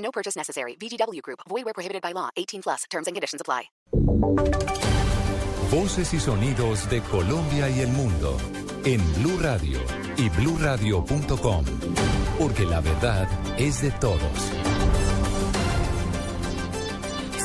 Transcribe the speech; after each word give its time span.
No 0.00 0.10
purchase 0.10 0.36
necessary. 0.36 0.76
VGW 0.76 1.22
Group. 1.22 1.40
Void 1.48 1.64
where 1.64 1.74
prohibited 1.74 2.02
by 2.02 2.12
law. 2.12 2.30
18 2.36 2.62
plus. 2.62 2.84
Terms 2.90 3.06
and 3.06 3.14
conditions 3.14 3.40
apply. 3.40 3.70
Voces 5.70 6.12
y 6.14 6.18
sonidos 6.18 6.90
de 6.90 7.00
Colombia 7.00 7.68
y 7.70 7.80
el 7.80 7.88
mundo 7.88 8.36
en 8.84 9.00
Blue 9.14 9.38
Radio 9.40 9.78
y 10.16 10.28
BlueRadio.com, 10.30 11.64
porque 12.38 12.66
la 12.66 12.80
verdad 12.80 13.28
es 13.56 13.82
de 13.82 13.92
todos. 13.92 14.79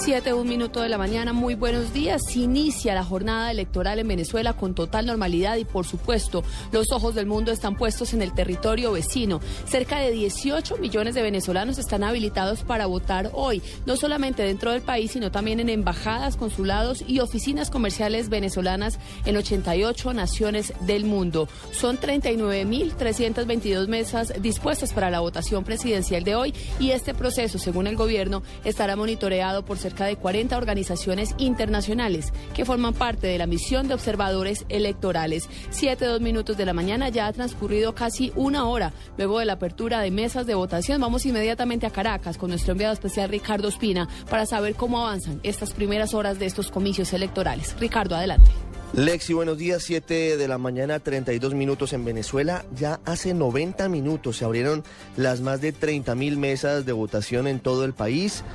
7, 0.05 0.33
un 0.35 0.47
minuto 0.47 0.81
de 0.81 0.89
la 0.89 0.99
mañana, 0.99 1.33
muy 1.33 1.55
buenos 1.55 1.91
días. 1.91 2.21
Se 2.27 2.37
inicia 2.37 2.93
la 2.93 3.03
jornada 3.03 3.49
electoral 3.49 3.97
en 3.97 4.07
Venezuela 4.07 4.53
con 4.53 4.75
total 4.75 5.07
normalidad 5.07 5.57
y, 5.57 5.65
por 5.65 5.87
supuesto, 5.87 6.43
los 6.71 6.91
ojos 6.91 7.15
del 7.15 7.25
mundo 7.25 7.51
están 7.51 7.75
puestos 7.75 8.13
en 8.13 8.21
el 8.21 8.31
territorio 8.31 8.91
vecino. 8.91 9.41
Cerca 9.67 9.97
de 9.97 10.11
18 10.11 10.77
millones 10.77 11.15
de 11.15 11.23
venezolanos 11.23 11.79
están 11.79 12.03
habilitados 12.03 12.61
para 12.61 12.85
votar 12.85 13.31
hoy, 13.33 13.63
no 13.87 13.97
solamente 13.97 14.43
dentro 14.43 14.69
del 14.73 14.83
país, 14.83 15.09
sino 15.09 15.31
también 15.31 15.59
en 15.59 15.69
embajadas, 15.69 16.37
consulados 16.37 17.03
y 17.07 17.19
oficinas 17.19 17.71
comerciales 17.71 18.29
venezolanas 18.29 18.99
en 19.25 19.37
88 19.37 20.13
naciones 20.13 20.71
del 20.81 21.05
mundo. 21.05 21.49
Son 21.71 21.99
39.322 21.99 23.87
mesas 23.87 24.33
dispuestas 24.39 24.93
para 24.93 25.09
la 25.09 25.21
votación 25.21 25.63
presidencial 25.63 26.23
de 26.23 26.35
hoy 26.35 26.53
y 26.79 26.91
este 26.91 27.15
proceso, 27.15 27.57
según 27.57 27.87
el 27.87 27.95
gobierno, 27.95 28.43
estará 28.65 28.95
monitoreado 28.95 29.65
por 29.65 29.79
cerca 29.79 29.94
de 30.03 30.17
40 30.17 30.57
organizaciones 30.57 31.33
internacionales 31.37 32.33
que 32.53 32.65
forman 32.65 32.93
parte 32.93 33.27
de 33.27 33.37
la 33.37 33.47
misión 33.47 33.87
de 33.87 33.93
observadores 33.93 34.65
electorales. 34.67 35.47
Siete, 35.69 36.05
dos 36.05 36.19
minutos 36.19 36.57
de 36.57 36.65
la 36.65 36.73
mañana, 36.73 37.07
ya 37.07 37.27
ha 37.27 37.33
transcurrido 37.33 37.95
casi 37.95 38.33
una 38.35 38.67
hora 38.67 38.91
luego 39.17 39.39
de 39.39 39.45
la 39.45 39.53
apertura 39.53 40.01
de 40.01 40.11
mesas 40.11 40.45
de 40.45 40.55
votación. 40.55 40.99
Vamos 40.99 41.25
inmediatamente 41.25 41.85
a 41.85 41.91
Caracas 41.91 42.37
con 42.37 42.49
nuestro 42.49 42.73
enviado 42.73 42.93
especial 42.93 43.29
Ricardo 43.29 43.69
Espina 43.69 44.09
para 44.29 44.45
saber 44.45 44.75
cómo 44.75 44.99
avanzan 44.99 45.39
estas 45.43 45.71
primeras 45.71 46.13
horas 46.13 46.39
de 46.39 46.45
estos 46.45 46.69
comicios 46.69 47.13
electorales. 47.13 47.75
Ricardo, 47.79 48.15
adelante. 48.15 48.51
Lexi, 48.95 49.33
buenos 49.33 49.57
días. 49.57 49.83
7 49.83 50.37
de 50.37 50.47
la 50.47 50.57
mañana, 50.57 51.01
32 51.01 51.53
minutos 51.53 51.91
en 51.91 52.05
Venezuela. 52.05 52.63
Ya 52.77 53.01
hace 53.03 53.33
90 53.33 53.89
minutos 53.89 54.37
se 54.37 54.45
abrieron 54.45 54.85
las 55.17 55.41
más 55.41 55.59
de 55.59 55.73
30 55.73 56.15
mil 56.15 56.37
mesas 56.37 56.85
de 56.85 56.93
votación 56.93 57.45
en 57.47 57.59
todo 57.59 57.83
el 57.83 57.91
país. 57.91 58.45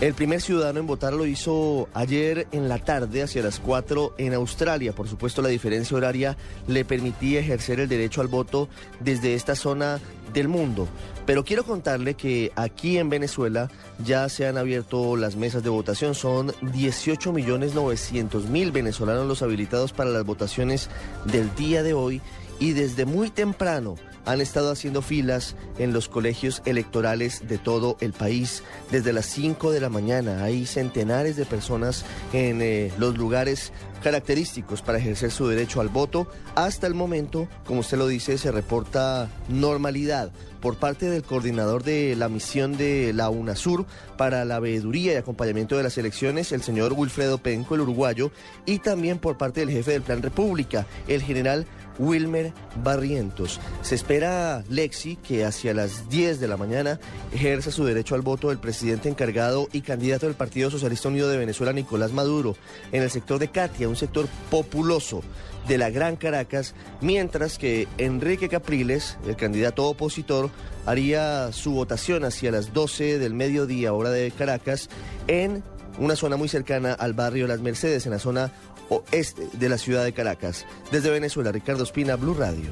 El 0.00 0.14
primer 0.14 0.40
ciudadano 0.40 0.80
en 0.80 0.86
votar 0.86 1.12
lo 1.12 1.26
hizo 1.26 1.90
ayer 1.92 2.46
en 2.52 2.70
la 2.70 2.78
tarde, 2.78 3.22
hacia 3.22 3.42
las 3.42 3.60
4 3.60 4.14
en 4.16 4.32
Australia. 4.32 4.94
Por 4.94 5.08
supuesto, 5.08 5.42
la 5.42 5.50
diferencia 5.50 5.94
horaria 5.94 6.38
le 6.66 6.86
permitía 6.86 7.40
ejercer 7.40 7.78
el 7.78 7.88
derecho 7.88 8.22
al 8.22 8.28
voto 8.28 8.70
desde 9.00 9.34
esta 9.34 9.54
zona 9.56 10.00
del 10.32 10.48
mundo. 10.48 10.88
Pero 11.26 11.44
quiero 11.44 11.64
contarle 11.64 12.14
que 12.14 12.52
aquí 12.56 12.98
en 12.98 13.08
Venezuela 13.08 13.70
ya 14.04 14.28
se 14.28 14.46
han 14.46 14.56
abierto 14.56 15.16
las 15.16 15.36
mesas 15.36 15.62
de 15.62 15.70
votación. 15.70 16.14
Son 16.14 16.52
18 16.72 17.32
millones 17.32 17.74
900 17.74 18.46
mil 18.46 18.72
venezolanos 18.72 19.26
los 19.26 19.42
habilitados 19.42 19.81
para 19.90 20.10
las 20.10 20.24
votaciones 20.24 20.88
del 21.24 21.52
día 21.56 21.82
de 21.82 21.94
hoy 21.94 22.22
y 22.62 22.74
desde 22.74 23.06
muy 23.06 23.28
temprano 23.28 23.96
han 24.24 24.40
estado 24.40 24.70
haciendo 24.70 25.02
filas 25.02 25.56
en 25.78 25.92
los 25.92 26.08
colegios 26.08 26.62
electorales 26.64 27.48
de 27.48 27.58
todo 27.58 27.96
el 28.00 28.12
país. 28.12 28.62
Desde 28.92 29.12
las 29.12 29.26
5 29.26 29.72
de 29.72 29.80
la 29.80 29.88
mañana 29.88 30.44
hay 30.44 30.64
centenares 30.64 31.34
de 31.34 31.44
personas 31.44 32.04
en 32.32 32.62
eh, 32.62 32.92
los 32.98 33.18
lugares 33.18 33.72
característicos 34.00 34.80
para 34.80 34.98
ejercer 34.98 35.32
su 35.32 35.48
derecho 35.48 35.80
al 35.80 35.88
voto. 35.88 36.28
Hasta 36.54 36.86
el 36.86 36.94
momento, 36.94 37.48
como 37.64 37.80
usted 37.80 37.98
lo 37.98 38.06
dice, 38.06 38.38
se 38.38 38.52
reporta 38.52 39.28
normalidad 39.48 40.30
por 40.60 40.76
parte 40.76 41.10
del 41.10 41.24
coordinador 41.24 41.82
de 41.82 42.14
la 42.14 42.28
misión 42.28 42.76
de 42.76 43.12
la 43.12 43.28
UNASUR 43.28 43.84
para 44.16 44.44
la 44.44 44.60
veeduría 44.60 45.14
y 45.14 45.16
acompañamiento 45.16 45.76
de 45.76 45.82
las 45.82 45.98
elecciones, 45.98 46.52
el 46.52 46.62
señor 46.62 46.92
Wilfredo 46.92 47.38
Penco, 47.38 47.74
el 47.74 47.80
uruguayo, 47.80 48.30
y 48.66 48.78
también 48.78 49.18
por 49.18 49.36
parte 49.36 49.60
del 49.60 49.70
jefe 49.70 49.90
del 49.90 50.02
Plan 50.02 50.22
República, 50.22 50.86
el 51.08 51.22
general 51.22 51.66
Wilmer 51.98 52.52
Barrientos. 52.82 53.60
Se 53.82 53.94
espera, 53.94 54.64
Lexi, 54.68 55.16
que 55.16 55.44
hacia 55.44 55.74
las 55.74 56.08
10 56.08 56.40
de 56.40 56.48
la 56.48 56.56
mañana 56.56 57.00
ejerza 57.32 57.70
su 57.70 57.84
derecho 57.84 58.14
al 58.14 58.22
voto 58.22 58.50
el 58.50 58.58
presidente 58.58 59.08
encargado 59.08 59.68
y 59.72 59.82
candidato 59.82 60.26
del 60.26 60.34
Partido 60.34 60.70
Socialista 60.70 61.08
Unido 61.08 61.28
de 61.28 61.38
Venezuela, 61.38 61.72
Nicolás 61.72 62.12
Maduro, 62.12 62.56
en 62.92 63.02
el 63.02 63.10
sector 63.10 63.38
de 63.38 63.48
Katia, 63.48 63.88
un 63.88 63.96
sector 63.96 64.26
populoso 64.50 65.22
de 65.68 65.78
la 65.78 65.90
Gran 65.90 66.16
Caracas, 66.16 66.74
mientras 67.00 67.58
que 67.58 67.86
Enrique 67.98 68.48
Capriles, 68.48 69.16
el 69.26 69.36
candidato 69.36 69.86
opositor, 69.86 70.50
haría 70.86 71.52
su 71.52 71.72
votación 71.72 72.24
hacia 72.24 72.50
las 72.50 72.72
12 72.72 73.18
del 73.18 73.34
mediodía, 73.34 73.92
hora 73.92 74.10
de 74.10 74.30
Caracas, 74.32 74.88
en 75.28 75.62
una 75.98 76.16
zona 76.16 76.36
muy 76.36 76.48
cercana 76.48 76.92
al 76.92 77.12
barrio 77.12 77.46
Las 77.46 77.60
Mercedes, 77.60 78.06
en 78.06 78.12
la 78.12 78.18
zona 78.18 78.52
oeste 78.88 79.48
de 79.52 79.68
la 79.68 79.78
ciudad 79.78 80.04
de 80.04 80.12
Caracas. 80.12 80.66
Desde 80.90 81.10
Venezuela, 81.10 81.52
Ricardo 81.52 81.84
Espina, 81.84 82.16
Blue 82.16 82.34
Radio. 82.34 82.70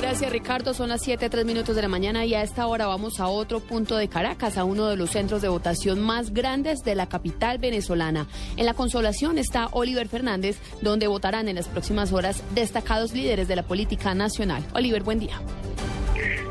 Gracias 0.00 0.32
Ricardo, 0.32 0.72
son 0.72 0.88
las 0.88 1.02
7, 1.02 1.28
3 1.28 1.44
minutos 1.44 1.76
de 1.76 1.82
la 1.82 1.88
mañana 1.88 2.24
y 2.24 2.32
a 2.34 2.42
esta 2.42 2.66
hora 2.66 2.86
vamos 2.86 3.20
a 3.20 3.26
otro 3.26 3.60
punto 3.60 3.96
de 3.96 4.08
Caracas, 4.08 4.56
a 4.56 4.64
uno 4.64 4.86
de 4.86 4.96
los 4.96 5.10
centros 5.10 5.42
de 5.42 5.48
votación 5.48 6.00
más 6.00 6.32
grandes 6.32 6.82
de 6.82 6.94
la 6.94 7.08
capital 7.08 7.58
venezolana. 7.58 8.26
En 8.56 8.64
la 8.64 8.72
consolación 8.72 9.36
está 9.36 9.66
Oliver 9.72 10.08
Fernández, 10.08 10.56
donde 10.80 11.08
votarán 11.08 11.48
en 11.48 11.56
las 11.56 11.68
próximas 11.68 12.12
horas 12.12 12.42
destacados 12.54 13.12
líderes 13.12 13.48
de 13.48 13.56
la 13.56 13.64
política 13.64 14.14
nacional. 14.14 14.64
Oliver, 14.72 15.02
buen 15.02 15.18
día. 15.18 15.42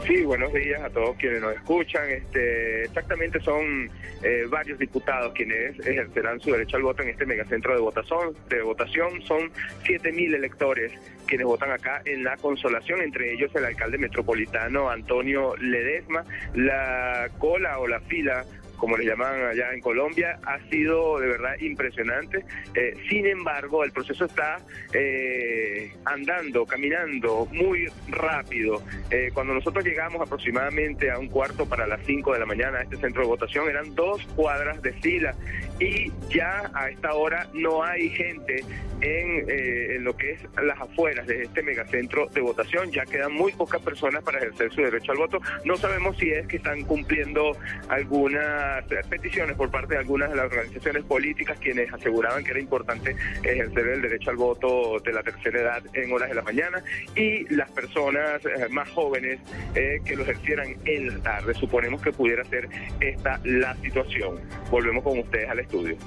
Sí, 0.08 0.24
buenos 0.24 0.54
días 0.54 0.82
a 0.82 0.90
todos 0.90 1.18
quienes 1.18 1.42
nos 1.42 1.54
escuchan. 1.54 2.10
Este, 2.10 2.84
exactamente 2.84 3.42
son 3.42 3.90
eh, 4.24 4.46
varios 4.50 4.80
diputados 4.80 5.34
quienes 5.34 5.78
ejercerán 5.86 6.40
su 6.40 6.54
derecho 6.54 6.78
al 6.78 6.84
voto 6.84 7.04
en 7.04 7.10
este 7.10 7.26
megacentro 7.26 7.74
de 7.74 7.82
votación. 7.82 8.34
De 8.48 8.62
votación 8.62 9.22
son 9.24 9.52
7.000 9.84 10.36
electores 10.36 10.94
quienes 11.26 11.46
votan 11.46 11.72
acá 11.72 12.02
en 12.06 12.24
la 12.24 12.38
Consolación, 12.38 13.02
entre 13.02 13.34
ellos 13.34 13.54
el 13.54 13.66
alcalde 13.66 13.98
metropolitano 13.98 14.90
Antonio 14.90 15.58
Ledesma. 15.58 16.24
La 16.56 17.30
cola 17.38 17.78
o 17.80 17.88
la 17.88 18.00
fila 18.00 18.46
como 18.78 18.96
le 18.98 19.06
llaman 19.06 19.42
allá 19.44 19.74
en 19.74 19.82
Colombia, 19.82 20.40
ha 20.46 20.60
sido 20.70 21.20
de 21.20 21.28
verdad 21.28 21.56
impresionante. 21.60 22.46
Eh, 22.76 22.94
sin 23.10 23.26
embargo, 23.26 23.84
el 23.84 23.92
proceso 23.92 24.26
está 24.26 24.60
eh, 24.94 25.92
andando, 26.06 26.66
caminando 26.66 27.48
muy 27.52 27.88
rápido. 28.10 28.82
Eh, 29.10 29.32
cuando 29.34 29.54
nosotros 29.54 29.84
llegamos 29.84 30.22
aproximadamente 30.22 31.12
a 31.12 31.18
un 31.18 31.28
cuarto 31.28 31.68
para 31.68 31.88
las 31.88 32.02
5 32.06 32.34
de 32.34 32.40
la 32.40 32.46
mañana 32.46 32.80
a 32.80 32.82
este 32.84 32.98
centro 32.98 33.24
de 33.24 33.28
votación, 33.28 33.70
eran 33.70 33.96
dos 33.96 34.22
cuadras 34.36 34.82
de 34.82 34.94
fila 34.94 35.34
y 35.80 36.12
ya 36.30 36.72
a 36.74 36.90
esta 36.90 37.14
hora 37.14 37.48
no 37.54 37.84
hay 37.84 38.10
gente 38.10 38.64
en, 39.02 39.46
en, 39.48 40.04
lo 40.04 40.16
que 40.18 40.32
es 40.32 40.42
las 40.64 40.80
afueras 40.80 41.28
de 41.28 41.44
este 41.44 41.62
megacentro 41.62 42.28
de 42.28 42.42
votación. 42.42 42.92
Ya 42.92 43.06
quedan 43.06 43.34
muy 43.34 43.52
pocas 43.52 43.82
personas 43.82 44.24
para 44.24 44.40
ejercer 44.40 44.72
su 44.74 44.82
derecho 44.82 45.12
al 45.12 45.20
voto. 45.20 45.40
No 45.66 45.78
sabemos 45.78 46.18
si 46.18 46.32
es 46.32 46.48
que 46.48 46.58
están 46.58 46.84
cumpliendo 46.84 47.56
alguna 47.90 48.67
peticiones 49.10 49.56
por 49.56 49.70
parte 49.70 49.94
de 49.94 50.00
algunas 50.00 50.30
de 50.30 50.36
las 50.36 50.46
organizaciones 50.46 51.04
políticas 51.04 51.58
quienes 51.60 51.92
aseguraban 51.94 52.44
que 52.44 52.52
era 52.52 52.60
importante 52.60 53.16
ejercer 53.44 53.88
el 53.88 54.02
derecho 54.02 54.30
al 54.30 54.38
voto 54.38 55.00
de 55.04 55.14
la 55.14 55.24
tercera 55.24 55.62
edad 55.62 55.84
en 55.94 56.12
horas 56.12 56.30
de 56.30 56.36
la 56.36 56.42
mañana 56.42 56.84
y 57.16 57.48
las 57.54 57.70
personas 57.72 58.46
eh, 58.46 58.68
más 58.70 58.90
jóvenes 58.90 59.40
eh, 59.76 60.00
que 60.06 60.16
lo 60.16 60.24
ejercieran 60.24 60.76
en 60.86 61.08
la 61.08 61.24
tarde. 61.24 61.54
Suponemos 61.54 62.02
que 62.02 62.12
pudiera 62.12 62.44
ser 62.46 62.68
esta 63.00 63.40
la 63.44 63.76
situación. 63.78 64.40
Volvemos 64.70 65.04
con 65.04 65.20
ustedes 65.20 65.50
al 65.50 65.60
estudio 65.60 65.98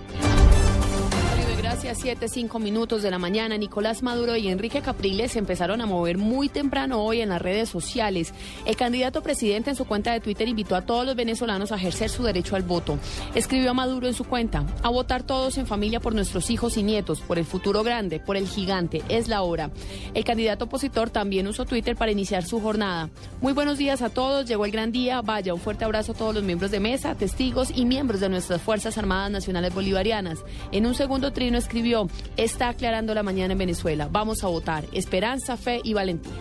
Gracias, 1.63 1.99
siete, 2.01 2.29
cinco 2.29 2.59
minutos 2.59 3.03
de 3.03 3.11
la 3.11 3.19
mañana. 3.19 3.59
Nicolás 3.59 4.03
Maduro 4.03 4.35
y 4.35 4.49
Enrique 4.49 4.81
Capriles 4.81 5.33
se 5.33 5.39
empezaron 5.39 5.83
a 5.83 5.87
mover 5.87 6.17
muy 6.17 6.49
temprano 6.49 7.03
hoy 7.03 7.21
en 7.21 7.29
las 7.29 7.43
redes 7.43 7.69
sociales. 7.69 8.33
El 8.65 8.77
candidato 8.77 9.23
presidente 9.23 9.69
en 9.69 9.77
su 9.77 9.85
cuenta 9.85 10.11
de 10.13 10.21
Twitter 10.21 10.49
invitó 10.49 10.75
a 10.75 10.87
todos 10.87 11.05
los 11.05 11.15
venezolanos 11.17 11.71
a 11.71 11.77
ejercer 11.77 12.09
su 12.09 12.23
derecho 12.23 12.57
al 12.57 12.63
voto. 12.63 12.99
Escribió 13.35 13.73
a 13.73 13.75
Maduro 13.75 14.07
en 14.07 14.15
su 14.15 14.25
cuenta, 14.25 14.65
a 14.83 14.89
votar 14.89 15.23
todos 15.23 15.59
en 15.59 15.67
familia 15.67 16.01
por 16.01 16.15
nuestros 16.15 16.49
hijos 16.49 16.79
y 16.79 16.83
nietos, 16.83 17.21
por 17.21 17.39
el 17.39 17.45
futuro 17.45 17.83
grande, 17.83 18.21
por 18.21 18.39
el 18.39 18.49
gigante. 18.49 19.03
Es 19.11 19.29
la 19.29 19.43
hora. 19.43 19.71
El 20.15 20.25
candidato 20.25 20.65
opositor 20.65 21.11
también 21.11 21.47
usó 21.47 21.67
Twitter 21.67 21.95
para 21.95 22.11
iniciar 22.11 22.43
su 22.43 22.59
jornada. 22.63 23.11
Muy 23.43 23.53
buenos 23.53 23.77
días 23.77 24.01
a 24.01 24.09
todos. 24.09 24.47
Llegó 24.47 24.65
el 24.65 24.73
gran 24.73 24.93
día. 24.93 25.21
Vaya, 25.21 25.53
un 25.53 25.61
fuerte 25.61 25.85
abrazo 25.85 26.13
a 26.13 26.15
todos 26.15 26.35
los 26.35 26.43
miembros 26.43 26.71
de 26.71 26.81
mesa, 26.81 27.15
testigos 27.17 27.71
y 27.75 27.85
miembros 27.85 28.21
de 28.21 28.31
nuestras 28.31 28.63
Fuerzas 28.63 28.97
Armadas 28.97 29.31
Nacionales 29.31 29.75
Bolivarianas. 29.75 30.39
En 30.73 30.87
un 30.87 30.95
segundo 30.95 31.35
escribió, 31.59 32.09
está 32.37 32.69
aclarando 32.69 33.15
la 33.15 33.23
mañana 33.23 33.53
en 33.53 33.59
Venezuela. 33.59 34.09
Vamos 34.11 34.45
a 34.45 34.49
votar. 34.49 34.85
Esperanza, 34.93 35.57
fe 35.57 35.81
y 35.83 35.95
valentía. 35.95 36.33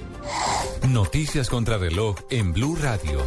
Noticias 0.87 1.49
contra 1.49 1.77
reloj 1.77 2.17
en 2.29 2.53
Blue 2.53 2.75
Radio. 2.75 3.19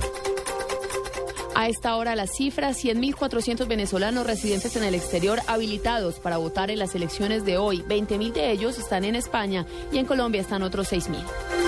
A 1.55 1.69
esta 1.69 1.97
hora 1.97 2.17
la 2.17 2.27
cifra, 2.27 2.71
100.400 2.71 3.69
venezolanos 3.69 4.27
residentes 4.27 4.75
en 4.77 4.85
el 4.85 4.95
exterior 4.95 5.41
habilitados 5.47 6.19
para 6.19 6.39
votar 6.39 6.71
en 6.71 6.79
las 6.79 6.95
elecciones 6.95 7.45
de 7.45 7.59
hoy. 7.59 7.83
20.000 7.83 8.33
de 8.33 8.51
ellos 8.51 8.79
están 8.79 9.05
en 9.05 9.17
España 9.17 9.67
y 9.93 9.99
en 9.99 10.07
Colombia 10.07 10.41
están 10.41 10.63
otros 10.63 10.91
6.000. 10.93 11.62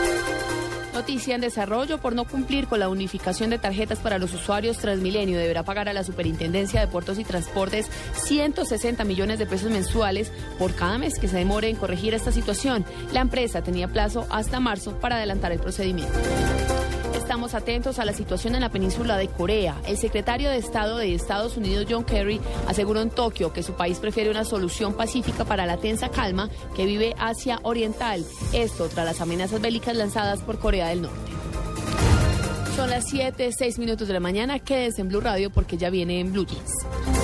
Noticia 0.95 1.35
en 1.35 1.41
desarrollo 1.41 1.99
por 1.99 2.15
no 2.15 2.25
cumplir 2.25 2.69
con 2.69 2.79
la 2.79 2.89
unificación 2.89 3.51
de 3.51 3.59
tarjetas 3.59 3.99
para 3.99 4.19
los 4.19 4.33
usuarios 4.33 4.79
Transmilenio 4.79 5.37
deberá 5.37 5.65
pagar 5.65 5.89
a 5.89 5.93
la 5.93 6.05
Superintendencia 6.05 6.81
de 6.81 6.87
Puertos 6.87 7.19
y 7.19 7.25
Transportes 7.25 7.91
160 8.15 9.03
millones 9.03 9.41
de 9.41 9.47
pesos 9.47 9.73
mensuales 9.73 10.31
por 10.57 10.73
cada 10.75 10.97
mes 10.99 11.19
que 11.19 11.27
se 11.27 11.37
demore 11.37 11.69
en 11.69 11.77
corregir 11.77 12.15
esta 12.15 12.31
situación. 12.31 12.85
La 13.13 13.23
empresa 13.23 13.61
tenía 13.61 13.89
plazo 13.89 14.29
hasta 14.31 14.61
marzo 14.61 14.97
para 15.01 15.17
adelantar 15.17 15.51
el 15.51 15.59
procedimiento. 15.59 16.15
Atentos 17.53 17.99
a 17.99 18.07
la 18.07 18.15
situación 18.15 18.55
en 18.55 18.63
la 18.63 18.71
península 18.71 19.19
de 19.19 19.29
Corea. 19.29 19.77
El 19.87 19.99
secretario 19.99 20.49
de 20.49 20.57
Estado 20.57 20.97
de 20.97 21.15
Estados 21.15 21.59
Unidos, 21.59 21.87
John 21.91 22.05
Kerry, 22.05 22.41
aseguró 22.67 23.03
en 23.03 23.11
Tokio 23.11 23.53
que 23.53 23.63
su 23.63 23.75
país 23.75 23.99
prefiere 23.99 24.31
una 24.31 24.45
solución 24.45 24.95
pacífica 24.95 25.45
para 25.45 25.67
la 25.67 25.77
tensa 25.77 26.09
calma 26.09 26.49
que 26.75 26.87
vive 26.87 27.15
Asia 27.19 27.59
Oriental. 27.63 28.25
Esto 28.55 28.89
tras 28.89 29.05
las 29.05 29.21
amenazas 29.21 29.61
bélicas 29.61 29.95
lanzadas 29.95 30.41
por 30.41 30.59
Corea 30.59 30.89
del 30.89 31.03
Norte. 31.03 31.33
Son 32.77 32.89
las 32.89 33.05
7, 33.09 33.51
6 33.53 33.79
minutos 33.79 34.09
de 34.09 34.15
la 34.15 34.21
mañana. 34.21 34.59
Quédense 34.59 35.03
en 35.03 35.09
Blue 35.09 35.21
Radio 35.21 35.51
porque 35.51 35.77
ya 35.77 35.91
viene 35.91 36.21
en 36.21 36.33
Blue 36.33 36.47
Jeans. 36.47 37.24